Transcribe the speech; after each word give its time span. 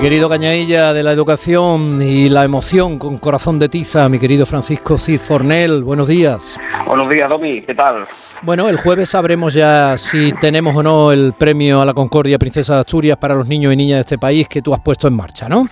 Querido 0.00 0.30
Cañailla 0.30 0.94
de 0.94 1.02
la 1.02 1.12
Educación 1.12 2.00
y 2.00 2.30
la 2.30 2.44
Emoción 2.44 2.98
con 2.98 3.18
corazón 3.18 3.58
de 3.58 3.68
tiza, 3.68 4.08
mi 4.08 4.18
querido 4.18 4.46
Francisco 4.46 4.96
Cid 4.96 5.20
Fornel, 5.20 5.84
buenos 5.84 6.08
días. 6.08 6.58
Buenos 6.86 7.10
días, 7.10 7.28
Domi, 7.28 7.60
¿qué 7.60 7.74
tal? 7.74 8.06
Bueno, 8.40 8.66
el 8.70 8.78
jueves 8.78 9.10
sabremos 9.10 9.52
ya 9.52 9.98
si 9.98 10.32
tenemos 10.32 10.74
o 10.74 10.82
no 10.82 11.12
el 11.12 11.34
premio 11.38 11.82
a 11.82 11.84
la 11.84 11.92
Concordia 11.92 12.38
Princesa 12.38 12.74
de 12.74 12.80
Asturias 12.80 13.18
para 13.18 13.34
los 13.34 13.46
niños 13.46 13.74
y 13.74 13.76
niñas 13.76 13.96
de 13.96 14.00
este 14.00 14.18
país 14.18 14.48
que 14.48 14.62
tú 14.62 14.72
has 14.72 14.80
puesto 14.80 15.06
en 15.06 15.14
marcha, 15.14 15.50
¿no? 15.50 15.66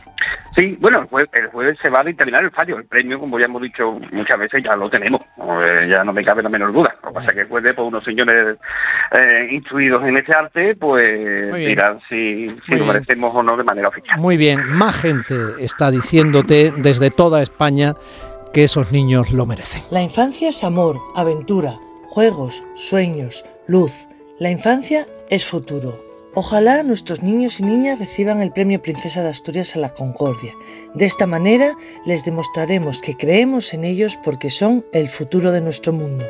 Sí, 0.55 0.77
bueno, 0.81 1.01
el 1.01 1.07
jueves, 1.07 1.79
se 1.81 1.89
va 1.89 2.01
a 2.01 2.05
determinar 2.05 2.43
el 2.43 2.51
fallo. 2.51 2.79
El 2.79 2.85
premio, 2.85 3.21
como 3.21 3.39
ya 3.39 3.47
hemos 3.47 3.63
dicho 3.63 3.99
muchas 4.13 4.39
veces, 4.39 4.63
ya 4.63 4.75
lo 4.75 4.91
tenemos. 4.91 5.21
Eh, 5.39 5.89
ya 5.89 6.03
no 6.03 6.13
me 6.13 6.25
cabe 6.25 6.43
la 6.43 6.49
menor 6.49 6.73
duda. 6.73 6.97
Lo 7.09 7.15
que 7.15 7.21
pasa 7.21 7.31
es 7.31 7.37
que 7.37 7.45
jueves, 7.47 7.73
pues 7.75 7.89
unos 7.89 8.05
señores 8.05 8.59
eh, 9.19 9.49
instruidos 9.51 10.05
en 10.05 10.17
este 10.19 10.35
arte, 10.35 10.77
pues 10.77 11.55
dirán 11.55 12.01
si, 12.09 12.49
si 12.67 12.75
lo 12.75 12.85
merecemos 12.85 13.35
o 13.35 13.43
no 13.43 13.57
de 13.57 13.65
manera 13.65 13.89
oficial. 13.89 14.19
Muy 14.19 14.37
bien, 14.37 14.61
más 14.69 15.01
gente 15.01 15.35
está 15.61 15.91
diciéndote 15.91 16.73
desde 16.77 17.11
toda 17.11 17.43
España 17.43 17.95
que 18.53 18.65
esos 18.65 18.93
niños 18.93 19.31
lo 19.31 19.47
merecen. 19.47 19.83
La 19.91 20.03
infancia 20.03 20.51
es 20.51 20.65
amor, 20.65 21.01
aventura, 21.17 21.73
juegos, 22.09 22.63
sueños, 22.75 23.45
luz. 23.67 24.09
La 24.39 24.51
infancia 24.51 25.07
es 25.31 25.47
futuro. 25.47 25.99
Ojalá 26.35 26.83
nuestros 26.83 27.23
niños 27.23 27.59
y 27.59 27.65
niñas 27.65 27.99
reciban 27.99 28.43
el 28.43 28.53
Premio 28.53 28.81
Princesa 28.81 29.23
de 29.23 29.31
Asturias 29.31 29.75
a 29.75 29.81
la 29.81 29.93
Concordia. 29.93 30.55
De 30.95 31.07
esta 31.07 31.27
manera 31.27 31.73
les 32.05 32.25
demostraremos 32.25 33.01
que 33.01 33.17
creemos 33.17 33.75
en 33.75 33.85
ellos 33.85 34.17
porque 34.23 34.51
son 34.51 34.85
el 34.93 35.09
futuro 35.09 35.51
de 35.53 35.61
nuestro 35.61 35.93
mundo. 35.93 36.25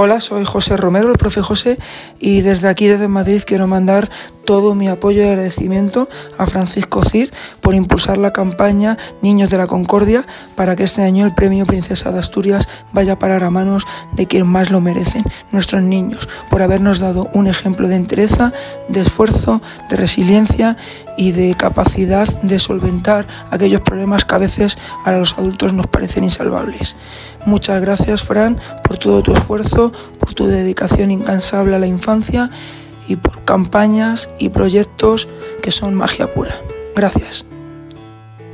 Hola, 0.00 0.20
soy 0.20 0.44
José 0.44 0.76
Romero, 0.76 1.10
el 1.10 1.18
profe 1.18 1.42
José, 1.42 1.76
y 2.20 2.42
desde 2.42 2.68
aquí, 2.68 2.86
desde 2.86 3.08
Madrid, 3.08 3.42
quiero 3.44 3.66
mandar 3.66 4.08
todo 4.44 4.76
mi 4.76 4.86
apoyo 4.86 5.22
y 5.22 5.26
agradecimiento 5.26 6.08
a 6.38 6.46
Francisco 6.46 7.02
Cid 7.02 7.30
por 7.60 7.74
impulsar 7.74 8.16
la 8.16 8.32
campaña 8.32 8.96
Niños 9.22 9.50
de 9.50 9.58
la 9.58 9.66
Concordia 9.66 10.24
para 10.54 10.76
que 10.76 10.84
este 10.84 11.02
año 11.02 11.26
el 11.26 11.34
premio 11.34 11.66
Princesa 11.66 12.12
de 12.12 12.20
Asturias 12.20 12.68
vaya 12.92 13.14
a 13.14 13.18
parar 13.18 13.42
a 13.42 13.50
manos 13.50 13.86
de 14.12 14.26
quien 14.26 14.46
más 14.46 14.70
lo 14.70 14.80
merecen, 14.80 15.24
nuestros 15.50 15.82
niños, 15.82 16.28
por 16.48 16.62
habernos 16.62 17.00
dado 17.00 17.28
un 17.34 17.48
ejemplo 17.48 17.88
de 17.88 17.96
entereza, 17.96 18.52
de 18.88 19.00
esfuerzo, 19.00 19.60
de 19.90 19.96
resiliencia 19.96 20.76
y 21.18 21.32
de 21.32 21.56
capacidad 21.56 22.28
de 22.42 22.60
solventar 22.60 23.26
aquellos 23.50 23.80
problemas 23.80 24.24
que 24.24 24.34
a 24.36 24.38
veces 24.38 24.78
a 25.04 25.10
los 25.10 25.36
adultos 25.36 25.74
nos 25.74 25.88
parecen 25.88 26.22
insalvables. 26.22 26.94
Muchas 27.44 27.80
gracias, 27.80 28.22
Fran, 28.22 28.58
por 28.84 28.98
todo 28.98 29.22
tu 29.22 29.34
esfuerzo, 29.34 29.87
por 30.18 30.34
tu 30.34 30.46
dedicación 30.46 31.10
incansable 31.10 31.76
a 31.76 31.78
la 31.78 31.86
infancia 31.86 32.50
y 33.08 33.16
por 33.16 33.44
campañas 33.44 34.28
y 34.38 34.50
proyectos 34.50 35.28
que 35.62 35.70
son 35.70 35.94
magia 35.94 36.32
pura. 36.32 36.60
Gracias. 36.94 37.46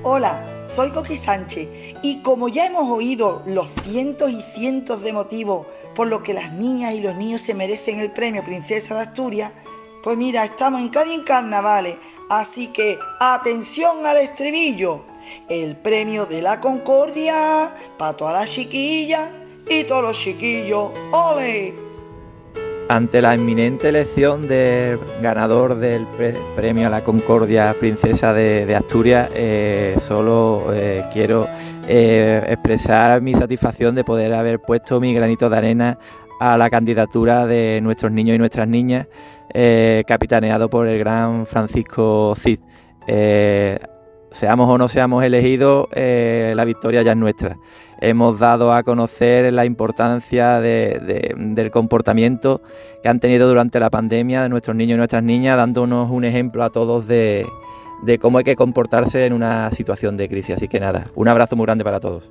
Hola, 0.02 0.64
soy 0.66 0.90
Coqui 0.90 1.16
Sánchez 1.16 1.68
y 2.02 2.22
como 2.22 2.48
ya 2.48 2.66
hemos 2.66 2.90
oído 2.90 3.42
los 3.46 3.68
cientos 3.82 4.30
y 4.30 4.42
cientos 4.42 5.02
de 5.02 5.12
motivos 5.12 5.66
por 5.94 6.06
los 6.08 6.22
que 6.22 6.34
las 6.34 6.52
niñas 6.52 6.94
y 6.94 7.00
los 7.00 7.16
niños 7.16 7.40
se 7.40 7.54
merecen 7.54 8.00
el 8.00 8.10
premio 8.10 8.44
Princesa 8.44 8.94
de 8.94 9.00
Asturias, 9.00 9.52
pues 10.02 10.16
mira, 10.18 10.44
estamos 10.44 10.80
en 10.80 10.88
Cádiz 10.88 11.14
en 11.14 11.24
carnavales, 11.24 11.96
así 12.28 12.68
que 12.68 12.98
atención 13.20 14.04
al 14.04 14.18
estribillo 14.18 15.04
el 15.48 15.76
premio 15.76 16.26
de 16.26 16.42
la 16.42 16.60
concordia 16.60 17.74
para 17.96 18.16
todas 18.16 18.34
las 18.34 18.50
chiquillas 18.50 19.30
y 19.68 19.84
todos 19.84 20.02
los 20.02 20.18
chiquillos. 20.18 20.90
¡Ole! 21.12 21.74
Ante 22.88 23.22
la 23.22 23.34
inminente 23.34 23.88
elección 23.88 24.46
del 24.46 24.98
ganador 25.22 25.76
del 25.76 26.06
premio 26.54 26.86
a 26.86 26.90
la 26.90 27.02
Concordia 27.02 27.74
Princesa 27.80 28.34
de, 28.34 28.74
Asturias, 28.74 29.30
eh, 29.34 29.96
solo 30.00 30.66
eh, 30.74 31.02
quiero 31.10 31.48
eh, 31.88 32.44
expresar 32.46 33.22
mi 33.22 33.32
satisfacción 33.32 33.94
de 33.94 34.04
poder 34.04 34.34
haber 34.34 34.60
puesto 34.60 35.00
mi 35.00 35.14
granito 35.14 35.48
de 35.48 35.56
arena 35.56 35.98
a 36.40 36.58
la 36.58 36.68
candidatura 36.68 37.46
de 37.46 37.80
nuestros 37.82 38.12
niños 38.12 38.34
y 38.34 38.38
nuestras 38.38 38.68
niñas, 38.68 39.06
capitaneado 40.06 40.68
por 40.68 40.86
el 40.86 40.98
gran 40.98 41.46
Francisco 41.46 42.34
Cid 42.36 42.58
seamos 43.06 44.68
o 44.68 44.76
no 44.76 44.88
seamos 44.88 45.22
elegidos, 45.24 45.86
la 45.94 46.64
victoria 46.66 47.02
ya 47.02 47.12
es 47.12 47.16
nuestra. 47.16 47.56
Hemos 48.06 48.38
dado 48.38 48.74
a 48.74 48.82
conocer 48.82 49.50
la 49.50 49.64
importancia 49.64 50.60
del 50.60 51.70
comportamiento 51.70 52.60
que 53.02 53.08
han 53.08 53.18
tenido 53.18 53.48
durante 53.48 53.80
la 53.80 53.88
pandemia 53.88 54.42
de 54.42 54.50
nuestros 54.50 54.76
niños 54.76 54.96
y 54.96 54.98
nuestras 54.98 55.22
niñas, 55.22 55.56
dándonos 55.56 56.10
un 56.10 56.26
ejemplo 56.26 56.62
a 56.64 56.68
todos 56.68 57.06
de, 57.06 57.46
de 58.02 58.18
cómo 58.18 58.36
hay 58.36 58.44
que 58.44 58.56
comportarse 58.56 59.24
en 59.24 59.32
una 59.32 59.70
situación 59.70 60.18
de 60.18 60.28
crisis. 60.28 60.56
Así 60.56 60.68
que 60.68 60.80
nada, 60.80 61.06
un 61.14 61.28
abrazo 61.28 61.56
muy 61.56 61.64
grande 61.64 61.82
para 61.82 61.98
todos. 61.98 62.24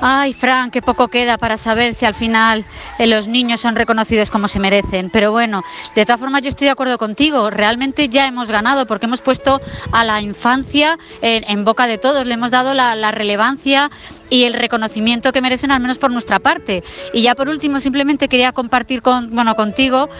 Ay, 0.00 0.34
Fran, 0.34 0.70
qué 0.70 0.82
poco 0.82 1.08
queda 1.08 1.38
para 1.38 1.56
saber 1.56 1.94
si 1.94 2.04
al 2.04 2.14
final 2.14 2.66
eh, 2.98 3.06
los 3.06 3.28
niños 3.28 3.60
son 3.60 3.76
reconocidos 3.76 4.30
como 4.30 4.46
se 4.46 4.58
merecen. 4.58 5.08
Pero 5.10 5.32
bueno, 5.32 5.64
de 5.94 6.04
todas 6.04 6.20
formas 6.20 6.42
yo 6.42 6.50
estoy 6.50 6.66
de 6.66 6.72
acuerdo 6.72 6.98
contigo. 6.98 7.48
Realmente 7.50 8.08
ya 8.08 8.26
hemos 8.26 8.50
ganado 8.50 8.86
porque 8.86 9.06
hemos 9.06 9.22
puesto 9.22 9.60
a 9.92 10.04
la 10.04 10.20
infancia 10.20 10.98
en, 11.22 11.64
boca 11.64 11.86
de 11.86 11.96
todos. 11.96 12.26
Le 12.26 12.34
hemos 12.34 12.50
dado 12.50 12.74
la, 12.74 12.94
la 12.94 13.10
relevancia 13.10 13.90
y 14.28 14.44
el 14.44 14.54
reconocimiento 14.54 15.32
que 15.32 15.40
merecen 15.40 15.70
al 15.70 15.80
menos 15.80 15.98
por 15.98 16.10
nuestra 16.10 16.40
parte. 16.40 16.84
Y 17.14 17.22
ya 17.22 17.34
por 17.34 17.48
último 17.48 17.80
simplemente 17.80 18.28
quería 18.28 18.52
compartir 18.52 19.00
con, 19.00 19.34
bueno, 19.34 19.54
contigo 19.54 20.10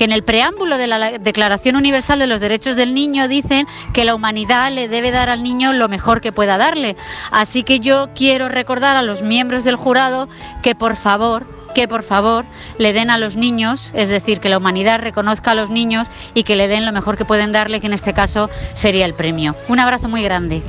que 0.00 0.04
en 0.04 0.12
el 0.12 0.24
preámbulo 0.24 0.78
de 0.78 0.86
la 0.86 1.18
Declaración 1.18 1.76
Universal 1.76 2.18
de 2.18 2.26
los 2.26 2.40
Derechos 2.40 2.74
del 2.74 2.94
Niño 2.94 3.28
dicen 3.28 3.66
que 3.92 4.06
la 4.06 4.14
humanidad 4.14 4.72
le 4.72 4.88
debe 4.88 5.10
dar 5.10 5.28
al 5.28 5.42
niño 5.42 5.74
lo 5.74 5.90
mejor 5.90 6.22
que 6.22 6.32
pueda 6.32 6.56
darle. 6.56 6.96
Así 7.30 7.64
que 7.64 7.80
yo 7.80 8.08
quiero 8.14 8.48
recordar 8.48 8.96
a 8.96 9.02
los 9.02 9.20
miembros 9.20 9.62
del 9.62 9.76
jurado 9.76 10.26
que 10.62 10.74
por 10.74 10.96
favor 10.96 11.46
que 11.74 11.86
por 11.86 12.02
favor 12.02 12.46
le 12.78 12.94
den 12.94 13.10
a 13.10 13.18
los 13.18 13.36
niños, 13.36 13.90
es 13.92 14.08
decir, 14.08 14.40
que 14.40 14.48
la 14.48 14.56
humanidad 14.56 15.00
reconozca 15.00 15.50
a 15.50 15.54
los 15.54 15.68
niños 15.68 16.08
y 16.32 16.44
que 16.44 16.56
le 16.56 16.66
den 16.66 16.86
lo 16.86 16.92
mejor 16.92 17.18
que 17.18 17.26
pueden 17.26 17.52
darle, 17.52 17.80
que 17.80 17.86
en 17.86 17.92
este 17.92 18.14
caso 18.14 18.48
sería 18.72 19.04
el 19.04 19.12
premio. 19.12 19.54
Un 19.68 19.80
abrazo 19.80 20.08
muy 20.08 20.22
grande. 20.22 20.62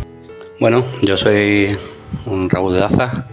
Bueno, 0.60 0.84
yo 1.02 1.16
soy 1.16 1.78
un 2.26 2.50
Raúl 2.50 2.74
de 2.74 2.80
Daza, 2.80 3.28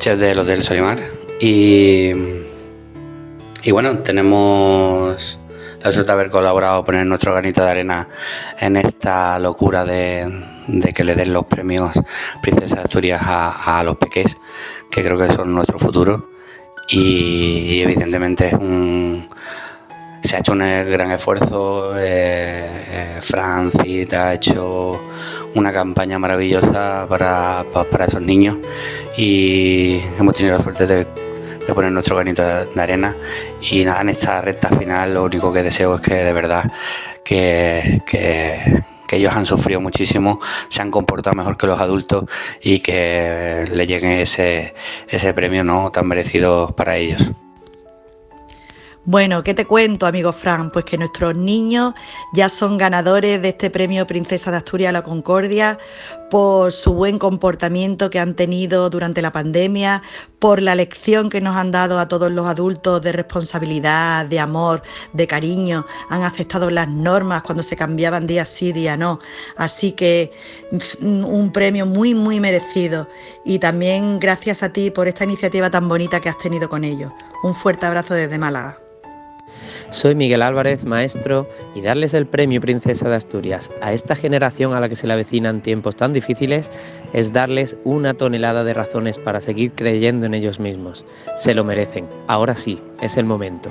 chef 0.00 0.18
del 0.18 0.40
Hotel 0.40 0.64
Solimar 0.64 0.98
y 1.40 2.10
y 3.64 3.70
bueno, 3.70 3.98
tenemos 3.98 5.38
la 5.82 5.92
suerte 5.92 6.08
de 6.08 6.12
haber 6.12 6.30
colaborado, 6.30 6.84
poner 6.84 7.06
nuestro 7.06 7.32
granito 7.32 7.62
de 7.64 7.70
arena 7.70 8.08
en 8.58 8.76
esta 8.76 9.38
locura 9.38 9.84
de, 9.84 10.28
que 10.94 11.04
le 11.04 11.14
den 11.14 11.32
los 11.32 11.46
premios 11.46 11.92
Princesa 12.40 12.76
de 12.76 12.82
Asturias 12.82 13.20
a, 13.24 13.82
los 13.84 13.96
peques, 13.96 14.36
que 14.90 15.02
creo 15.02 15.18
que 15.18 15.32
son 15.32 15.54
nuestro 15.54 15.78
futuro. 15.78 16.30
Y, 16.88 17.80
evidentemente 17.82 18.50
se 20.22 20.36
ha 20.36 20.38
hecho 20.38 20.52
un 20.52 20.58
gran 20.58 21.10
esfuerzo. 21.10 21.96
Eh, 21.96 22.02
eh, 22.88 23.18
Francis 23.20 24.12
ha 24.12 24.34
hecho 24.34 25.00
una 25.54 25.72
campaña 25.72 26.18
maravillosa 26.18 27.06
para, 27.08 27.64
para 27.90 28.04
esos 28.06 28.22
niños 28.22 28.58
y 29.16 30.00
hemos 30.18 30.34
tenido 30.34 30.56
la 30.56 30.62
suerte 30.62 30.86
de 30.86 31.21
de 31.66 31.74
poner 31.74 31.92
nuestro 31.92 32.16
granito 32.16 32.42
de, 32.42 32.80
arena. 32.80 33.16
Y 33.60 33.84
nada, 33.84 34.00
en 34.02 34.10
esta 34.10 34.40
recta 34.40 34.68
final 34.68 35.14
lo 35.14 35.24
único 35.24 35.52
que 35.52 35.62
deseo 35.62 35.94
es 35.94 36.00
que 36.00 36.14
de 36.14 36.32
verdad 36.32 36.70
que, 37.24 38.02
que, 38.06 38.82
ellos 39.12 39.34
han 39.34 39.44
sufrido 39.44 39.78
muchísimo, 39.78 40.40
se 40.68 40.80
han 40.80 40.90
comportado 40.90 41.36
mejor 41.36 41.58
que 41.58 41.66
los 41.66 41.78
adultos 41.78 42.24
y 42.62 42.80
que 42.80 43.66
le 43.70 43.86
llegue 43.86 44.22
ese, 44.22 44.72
ese 45.06 45.34
premio 45.34 45.62
no 45.62 45.90
tan 45.90 46.08
merecido 46.08 46.74
para 46.74 46.96
ellos. 46.96 47.30
Bueno, 49.04 49.42
¿qué 49.42 49.52
te 49.52 49.66
cuento, 49.66 50.06
amigo 50.06 50.32
Fran? 50.32 50.70
Pues 50.70 50.84
que 50.84 50.96
nuestros 50.96 51.34
niños 51.34 51.92
ya 52.34 52.48
son 52.48 52.78
ganadores 52.78 53.42
de 53.42 53.48
este 53.48 53.68
premio 53.68 54.06
Princesa 54.06 54.52
de 54.52 54.58
Asturias 54.58 54.90
a 54.90 54.92
la 54.92 55.02
Concordia 55.02 55.76
por 56.30 56.70
su 56.70 56.94
buen 56.94 57.18
comportamiento 57.18 58.10
que 58.10 58.20
han 58.20 58.36
tenido 58.36 58.88
durante 58.90 59.20
la 59.20 59.32
pandemia, 59.32 60.02
por 60.38 60.62
la 60.62 60.76
lección 60.76 61.30
que 61.30 61.40
nos 61.40 61.56
han 61.56 61.72
dado 61.72 61.98
a 61.98 62.06
todos 62.06 62.30
los 62.30 62.46
adultos 62.46 63.02
de 63.02 63.10
responsabilidad, 63.10 64.26
de 64.26 64.38
amor, 64.38 64.82
de 65.14 65.26
cariño. 65.26 65.84
Han 66.08 66.22
aceptado 66.22 66.70
las 66.70 66.88
normas 66.88 67.42
cuando 67.42 67.64
se 67.64 67.74
cambiaban 67.74 68.28
día 68.28 68.46
sí, 68.46 68.70
día 68.72 68.96
no. 68.96 69.18
Así 69.56 69.90
que 69.90 70.30
mm, 71.00 71.24
un 71.24 71.50
premio 71.50 71.86
muy, 71.86 72.14
muy 72.14 72.38
merecido. 72.38 73.08
Y 73.44 73.58
también 73.58 74.20
gracias 74.20 74.62
a 74.62 74.72
ti 74.72 74.92
por 74.92 75.08
esta 75.08 75.24
iniciativa 75.24 75.68
tan 75.70 75.88
bonita 75.88 76.20
que 76.20 76.28
has 76.28 76.38
tenido 76.38 76.68
con 76.68 76.84
ellos. 76.84 77.10
Un 77.42 77.52
fuerte 77.52 77.84
abrazo 77.84 78.14
desde 78.14 78.38
Málaga. 78.38 78.78
Soy 79.92 80.14
Miguel 80.14 80.40
Álvarez, 80.40 80.84
maestro, 80.84 81.46
y 81.74 81.82
darles 81.82 82.14
el 82.14 82.26
premio 82.26 82.62
Princesa 82.62 83.10
de 83.10 83.16
Asturias 83.16 83.70
a 83.82 83.92
esta 83.92 84.16
generación 84.16 84.72
a 84.72 84.80
la 84.80 84.88
que 84.88 84.96
se 84.96 85.06
le 85.06 85.12
avecinan 85.12 85.60
tiempos 85.60 85.96
tan 85.96 86.14
difíciles 86.14 86.70
es 87.12 87.34
darles 87.34 87.76
una 87.84 88.14
tonelada 88.14 88.64
de 88.64 88.72
razones 88.72 89.18
para 89.18 89.38
seguir 89.40 89.72
creyendo 89.72 90.24
en 90.24 90.32
ellos 90.32 90.58
mismos. 90.58 91.04
Se 91.38 91.54
lo 91.54 91.62
merecen. 91.62 92.08
Ahora 92.26 92.54
sí, 92.54 92.80
es 93.02 93.18
el 93.18 93.26
momento. 93.26 93.70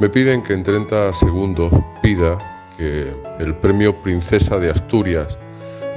Me 0.00 0.08
piden 0.08 0.42
que 0.42 0.52
en 0.52 0.64
30 0.64 1.12
segundos 1.14 1.72
pida 2.02 2.38
que 2.76 3.12
el 3.38 3.54
premio 3.54 4.02
Princesa 4.02 4.58
de 4.58 4.70
Asturias 4.70 5.38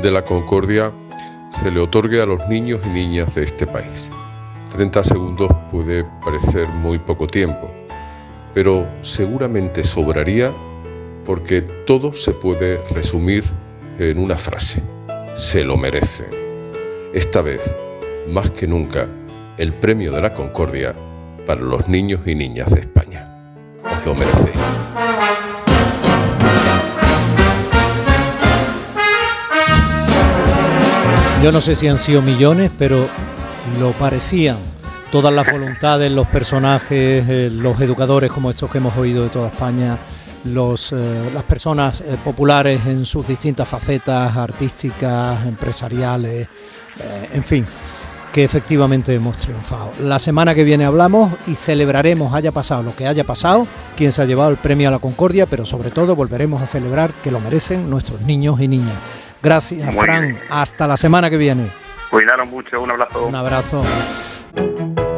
de 0.04 0.12
la 0.12 0.24
Concordia 0.24 0.92
se 1.60 1.72
le 1.72 1.80
otorgue 1.80 2.22
a 2.22 2.28
los 2.28 2.48
niños 2.48 2.82
y 2.86 2.90
niñas 2.90 3.34
de 3.34 3.44
este 3.46 3.66
país. 3.66 4.12
30 4.70 5.04
segundos 5.04 5.52
puede 5.72 6.06
parecer 6.24 6.68
muy 6.70 6.98
poco 7.00 7.28
tiempo, 7.28 7.70
pero 8.53 8.88
seguramente 9.01 9.83
sobraría 9.83 10.51
porque 11.25 11.62
todo 11.62 12.13
se 12.13 12.31
puede 12.31 12.80
resumir 12.94 13.44
en 14.00 14.19
una 14.19 14.38
frase. 14.38 14.81
Se 15.36 15.63
lo 15.63 15.77
merecen. 15.77 16.27
Esta 17.13 17.42
vez, 17.42 17.75
más 18.30 18.50
que 18.50 18.68
nunca, 18.68 19.07
el 19.57 19.74
premio 19.74 20.12
de 20.12 20.21
la 20.21 20.33
Concordia 20.33 20.94
para 21.45 21.62
los 21.62 21.88
niños 21.88 22.21
y 22.25 22.36
niñas 22.36 22.71
de 22.71 22.81
España. 22.81 23.27
Os 23.83 24.06
lo 24.06 24.15
merecéis. 24.15 24.56
Yo 31.44 31.51
no 31.51 31.59
sé 31.59 31.75
si 31.75 31.88
han 31.88 31.98
sido 31.98 32.21
millones, 32.21 32.69
pero 32.77 33.07
lo 33.80 33.92
parecían. 33.94 34.71
Todas 35.12 35.34
las 35.34 35.52
voluntades, 35.52 36.10
los 36.10 36.25
personajes, 36.28 37.28
eh, 37.28 37.50
los 37.52 37.81
educadores 37.81 38.31
como 38.31 38.50
estos 38.50 38.72
que 38.72 38.78
hemos 38.78 38.96
oído 38.96 39.24
de 39.24 39.30
toda 39.30 39.50
España, 39.50 39.98
los, 40.46 40.94
eh, 40.94 41.30
las 41.34 41.44
personas 41.44 42.00
eh, 42.00 42.16
populares 42.24 42.86
en 42.86 43.06
sus 43.06 43.28
distintas 43.28 43.68
facetas 43.68 44.38
artísticas, 44.38 45.46
empresariales, 45.46 46.48
en 47.34 47.44
fin, 47.44 47.66
que 48.31 48.44
efectivamente 48.46 49.13
hemos 49.13 49.36
triunfado. 49.36 49.92
La 50.02 50.18
semana 50.18 50.56
que 50.56 50.63
viene 50.63 50.86
hablamos 50.86 51.34
y 51.48 51.56
celebraremos, 51.56 52.34
haya 52.34 52.54
pasado 52.54 52.84
lo 52.84 52.96
que 52.96 53.06
haya 53.06 53.25
pasado, 53.25 53.68
quien 53.98 54.13
se 54.13 54.22
ha 54.22 54.25
llevado 54.25 54.50
el 54.50 54.58
premio 54.58 54.88
a 54.88 54.92
la 54.92 55.00
Concordia, 55.00 55.46
pero 55.46 55.66
sobre 55.66 55.92
todo 55.92 56.16
volveremos 56.16 56.62
a 56.62 56.68
celebrar 56.68 57.12
que 57.22 57.31
lo 57.31 57.42
merecen 57.42 57.90
nuestros 57.90 58.22
niños 58.22 58.62
y 58.62 58.69
niñas. 58.69 58.96
Gracias, 59.44 59.94
Fran. 59.94 60.40
Hasta 60.50 60.88
la 60.88 60.96
semana 60.96 61.30
que 61.30 61.38
viene. 61.38 61.69
Cuidaron 62.10 62.50
mucho. 62.50 62.81
Un 62.81 62.92
abrazo. 62.92 63.25
Un 63.25 63.36
abrazo. 63.36 63.81